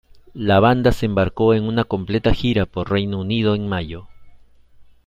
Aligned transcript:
La 0.33 0.59
banda 0.59 0.93
se 0.93 1.05
embarcó 1.05 1.53
en 1.53 1.61
una 1.63 1.83
completa 1.83 2.33
gira 2.33 2.65
por 2.65 2.89
Reino 2.89 3.19
Unido 3.19 3.53
en 3.53 3.67
mayo. 3.69 4.07